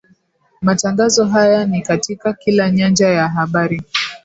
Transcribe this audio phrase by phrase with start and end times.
[0.61, 3.83] Matangazo haya ni katika kila nyanja ya habari